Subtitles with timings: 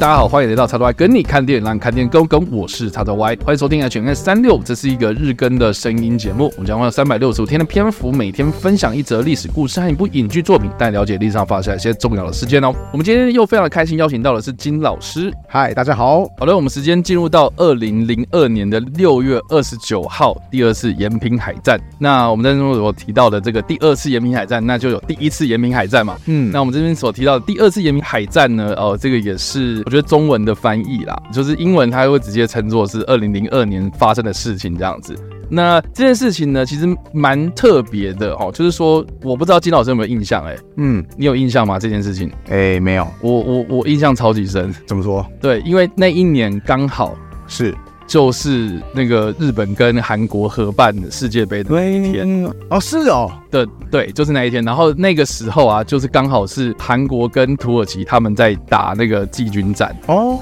[0.00, 2.50] 大家好，欢迎来到叉叉 Y 跟你看电影，让你看电影更跟。
[2.50, 6.50] 我是叉叉 Y，欢迎收听 H N 三六，这是一个日更的声音节目。
[6.56, 12.74] 我们将会有三百六十五天的篇幅，每天分享一则历史故事和一部影剧作品，带你了解历史上发生一些重要的事件哦。
[12.92, 15.30] 我们今天又非常的开心，邀请到的是金老师。
[15.46, 16.26] 嗨，大家好。
[16.38, 21.78] 好的，我们时间进入到二零零二年的六月二十九号，第二次延平海战。
[21.98, 26.16] 那我们在中所提到的这个第二次延平海战，那就有第一次延平海战嘛。
[26.24, 35.16] 嗯，那我们这边所提到的第二次延平海战呢，哦，这个也是我觉得中文的翻译啦，就是英文它会直接称作是二零零二年发生的事情这样子。
[35.48, 40.44] 那这件事情呢，其实蛮特别的哦，就是说，我不知道金老师有没有印象？
[40.46, 41.76] 哎，嗯，你有印象吗？
[41.76, 42.30] 这件事情？
[42.50, 43.04] 哎、欸，没有。
[43.20, 44.72] 我我我印象超级深。
[44.86, 45.26] 怎么说？
[45.40, 47.16] 对，因为那一年刚好
[47.48, 47.74] 是
[48.10, 54.64] 就是那个日本跟韩国合办世界杯的那一天哦，是哦，对对，就是那一天。
[54.64, 60.36] 然后那个时候啊，就是刚好是韩国跟土耳其他们在打那个季军战哦。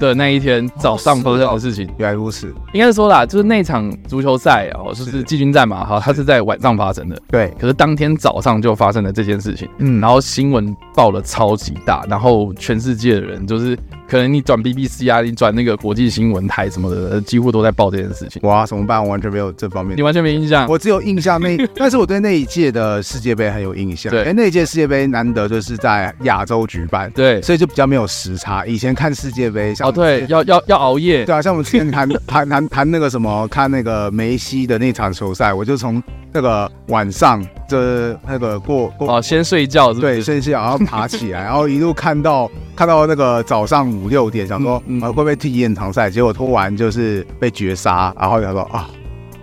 [0.00, 2.52] 的那一天早上发生的事情，原来如此。
[2.72, 7.16] 应该是说啦，就是那场足球赛哦，就是季军战嘛，哈，它是在晚上发生的。
[7.28, 13.78] 对，可是当天早上就发生了这件事情，嗯，然后新闻报了超级大，然后全世界的人就是。
[14.12, 18.42] 可能你转 BBC 啊，你转那个国际新闻台什么的，几乎都在报这件事情。
[18.42, 19.02] 哇，怎么办？
[19.02, 20.68] 我完全没有这方面，你完全没印象。
[20.68, 24.10] 我只有印象那，但是我对那一届的世界杯很有印象。
[24.10, 28.66] 对，哎，那一届世界杯难得就是在亚洲举办，对，所以就比较没有时差。
[28.66, 31.24] 以前看世界杯，像哦，对，要要要熬夜。
[31.24, 36.02] 对啊，像我们之前谈谈谈谈那个什么，看那个梅西的那场球赛，我就从
[36.32, 37.44] 那个晚上。
[37.68, 40.14] 这那个过过哦，先睡觉是不是？
[40.16, 46.10] 对，先睡觉，然后爬起来，然后一路看到 看到那个早上五六点，想说嗯，会不会踢延长赛？
[46.10, 48.86] 结果拖完就是被绝杀，然后想说啊。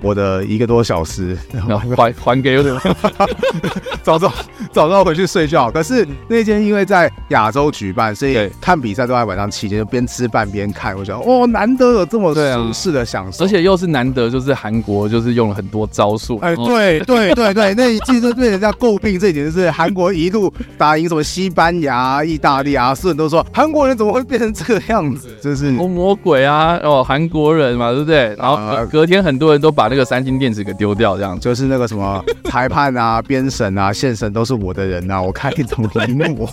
[0.00, 2.74] 我的一个多小时，然后 还还给我点，
[4.02, 4.32] 早早
[4.72, 5.70] 早早回去睡觉。
[5.70, 10.96] 可是那天因为在亚洲举办，所以看比赛都在晚上期间，就边吃饭边看。
[10.96, 16.38] 我觉得哦，难得有这么舒适的享受，而且又是难得，就是韩国就是用了很多招数。
[16.38, 25.28] 哎，对 对对对，那一季都被人家诟病，这一点就是韩国一路打赢什么西班牙、意大利啊，所有人都说韩国人怎么会变成这个样子？
[25.42, 26.78] 就是哦魔鬼啊！
[26.84, 28.36] 哦，韩国人嘛，对不对？
[28.38, 29.87] 然后隔天很多人都把。
[29.88, 36.48] 那个三星电子给丢掉，这样就是那个什么 裁判啊、编审啊、线审都是我的人呐、啊，我看你怎么赢我。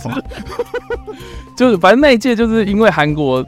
[1.56, 3.42] 就是反正那一届就是因为韩国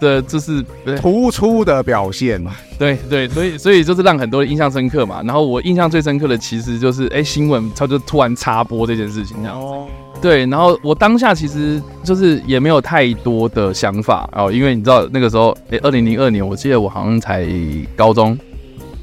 [0.00, 0.60] 的就是
[1.00, 5.22] 突出的表现嘛，对对，所以所以就是让很多人印象深刻嘛。
[5.22, 9.86] 然后我印象最深刻的其实就是哎、欸、新闻它就突然插播这件事情这样子，哦、
[10.20, 10.44] 对。
[10.46, 17.46] 然后我当下其实就是也没有太多的想法哦，因为你知道那个时候哎二零零二年我记得我好像才
[17.94, 18.36] 高中。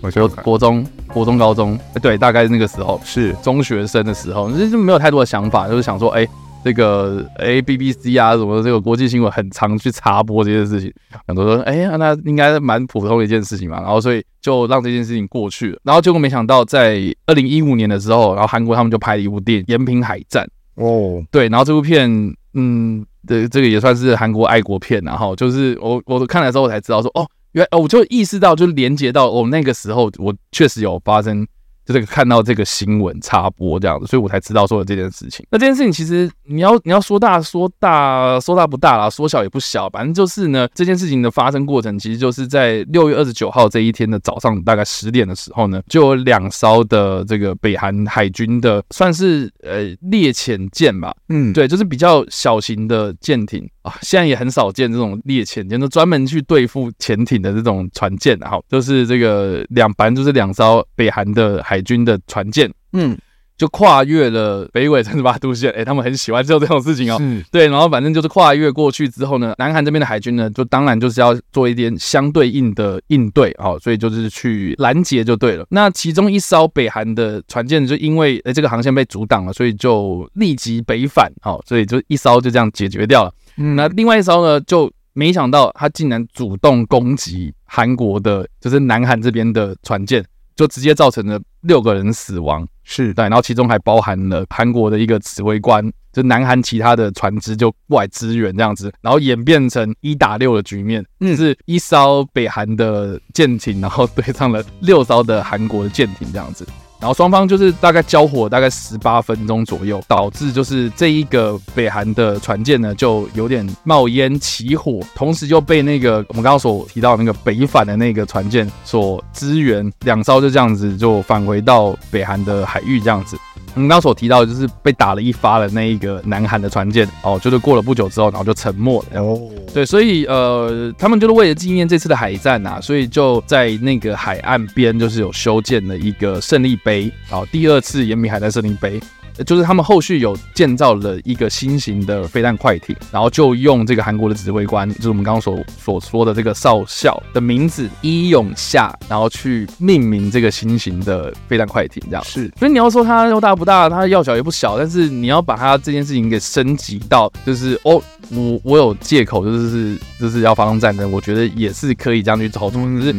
[0.01, 3.33] 我觉得国中、国中、高中，对，大概是那个时候是。
[3.43, 6.29] 中学生的时候，就是没有太多的想法，就是想说，哎、欸，
[6.63, 10.91] 这个，哎、欸、，BBC 啊，什么这个国际新闻很常去插播这件事情，
[11.27, 20.47] 很多人说，哎、欸，那应该蛮普通的一件事情嘛，然后所以就让这件事情过去了，然后结果没想到在二零一五年的时候，然后韩国他们就拍了一部电影《延平海战》
[20.83, 22.09] 哦，对，然后这部片，
[22.55, 27.27] 嗯，这这个也算是韩国爱国片，然后就是我我看了之后我才知道说，哦。
[27.53, 31.47] 原哦，我就意识到，就连接到我、哦、那个时候，我确实有发生。
[31.83, 35.43] 就这个看到这个新闻插播这样子，所以我才知道说了这件事情。
[35.49, 61.61] 那这件事情其实你要你要说大说大说大不大啦，说小也不小，反正就是呢，这件事情的发生过程，其实就是在六月二十九号这一天的早上，大概十点的时候呢，就有两艘的这个北韩海军的算是呃猎潜舰吧，嗯，对，就是比较小型的舰艇啊，现在也很少见这种猎潜舰，就专门去对付潜艇的这种船舰，好就是这个两反正就是两艘北韩的。
[61.71, 63.17] 海军的船舰，嗯，
[63.61, 75.63] 就跨越了北纬三十八度线，哎、欸，他们很喜欢做这种事情哦、对，然后反正就是跨越过去之后呢，南韩这边的海军呢，就当然就是要做一点相对应的应对，哦，所以就是去拦截就对了。
[75.69, 83.31] 那其中一艘北韩的船舰就因为哎、欸、这个航线被阻挡了，所以就立即北返，哦，所以就一艘就这样解决掉了。
[83.57, 90.25] 嗯，那另外一艘呢，就没想到他竟然主动攻击韩国的，就是南韩这边的船舰。
[90.53, 106.65] 就直接造成了六个人死亡，是对，然后其中还包含了韩国的一个指挥官，就南韩其他的船只就过来支援这样子，然后演变成一打六的局面，嗯，就是一艘北韩的舰艇，然后对上了六艘的韩国的舰艇这样子。
[107.01, 123.35] 然后双方就是大概交火大概十八分钟左右，导致就是这一个北韩的船舰呢就有点冒烟起火，同时就被那个我们刚刚所提到那个北返的那个船舰所支援，两艘就这样子就返回到北韩的海域这样子。
[123.73, 129.39] 我们刚刚所提到的就是被打了一发的那一个南韩的船舰哦，就是过了不久之后，然后就沉没了哦。
[129.73, 138.99] 对，所以呃，他们就是为了纪念这次的海战啊，所以就在那个海岸边就是有修建了一个胜利碑好，第二次延平海战胜利碑。
[139.45, 152.51] 就是他们后续有建造了一个新型的飞弹快艇，然后就用这个韩国的指挥官，就是我们刚刚所所说的这个少校的名字伊永夏，然后去命名这个新型的飞弹快艇，这样是。
[152.59, 162.99] 所以你要说它要大不大，它要小也不小，但是你要把它这件事情给升级到，就是哦，我我有借口，就是就是要发动战争，我觉得也是可以这样去操纵。
[162.99, 163.15] 就是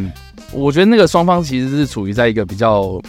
[0.52, 3.00] 我觉得那个双方其实是处于在一个比较。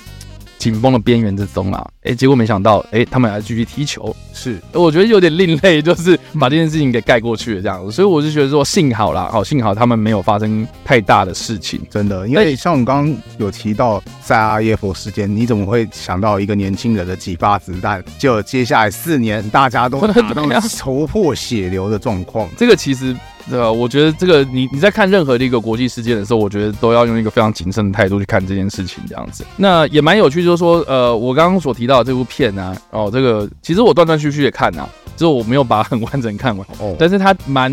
[0.63, 20.43] 紧绷的边缘之中啊，哎、欸，结果没想到，哎、欸，他们还继续踢球，是，我觉得有点另类，就是把这件事情给盖过去了这样子，所以我就觉得说，幸好啦，好，幸好他们没有发生太大的事情，真的，因为像我刚刚有提到塞阿耶夫事件，你怎么会想到一个年轻人的几发子弹，就接下来四年大家都 打到。
[20.79, 23.13] 头破血流的状况，这个其实。
[23.49, 23.71] 对吧？
[23.71, 29.45] 我觉得这个你你在看任何的一个国际事件的时候，我觉得都要用一个非常谨慎的态度去看这件事情，这样子。
[29.57, 37.71] 那也蛮有趣，就是说，呃，我刚刚所提到的这部片呢、啊，哦，这个其实我断断续续的看啊，就是我没有把它很完整看完，哦，但是它蛮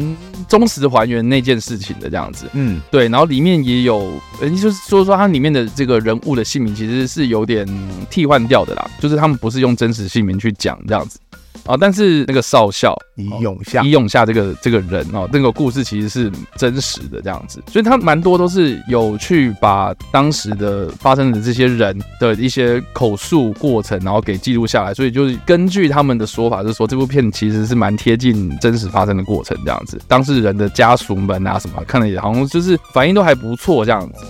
[0.49, 2.47] 忠实还原那件事情的这样子。
[2.53, 3.09] 嗯，对。
[3.09, 7.67] 然后里面也有，就是说说它里面的这个人物的姓名其实是有点
[8.11, 11.19] 替换掉的啦，就是他们不是用真实姓名去讲这样子。
[11.67, 34.25] 啊，但是那个少校李永夏，李永夏这个这个人哦，那个故事其实是真实的这样子，所以他蛮多都是有去把当时的发生的这些人的一些口述过程，然后给记录下来，所以就是根据他们的说法，就是说这部片其实是蛮贴近真实发生的过程这样子，当事人的家属们啊什么看了也好像就是反应都还不错这样子，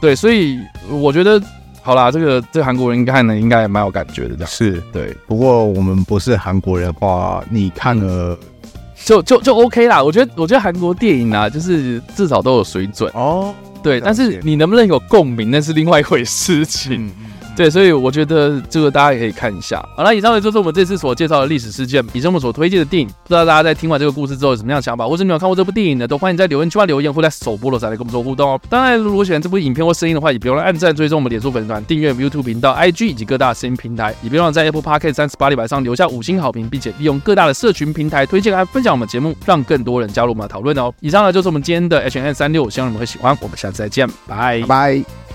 [0.00, 0.58] 对，所以
[0.90, 1.42] 我觉得。
[1.82, 5.16] 好啦，这个这个韩国人看呢应该也蛮有感觉的，这样是对。
[5.26, 8.38] 不过我们不是韩国人的话，你看了
[9.04, 10.02] 就就就 OK 啦。
[10.02, 13.54] 我觉得我觉得韩国电影啊，就是至少都有水准哦。
[13.82, 17.06] 对，但是你能不能有共鸣，那是另外一回事情。
[17.06, 17.27] 嗯
[17.58, 19.84] 对，所以我觉得这个大家也可以看一下。
[19.96, 23.08] 好了，以上呢就是我们这次所介绍的历史事件，以及我们所推荐的电影。
[23.08, 28.60] 不知道大家在听完这个故事之后有什么样的想法，或者你有看过这部电影的，都欢迎在留言区留言，或在首播的时候来跟我们做互动哦。
[28.70, 40.94] 当然，如果喜欢这部影片或声音的话，也别忘了按赞、追踪我们脸书粉丝团、订阅 YouTube 频道、IG 以及各大声音平台，也别忘了在 Apple Podcast 三十八里板上留下五星好评，并且利用各大的社群平台推荐和分享我们节目，让更多人加入我们的讨论哦。
[41.00, 43.36] 以上呢就是我们今天的 H&M 365，希望你们会喜欢。
[43.40, 45.27] 我们下次再见，拜拜。